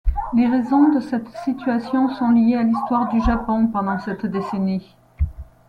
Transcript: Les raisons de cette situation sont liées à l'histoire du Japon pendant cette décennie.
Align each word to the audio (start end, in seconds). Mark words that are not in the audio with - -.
Les 0.35 0.47
raisons 0.47 0.89
de 0.89 0.99
cette 0.99 1.29
situation 1.45 2.09
sont 2.15 2.31
liées 2.31 2.55
à 2.55 2.63
l'histoire 2.63 3.07
du 3.09 3.21
Japon 3.21 3.67
pendant 3.67 3.99
cette 3.99 4.25
décennie. 4.25 4.95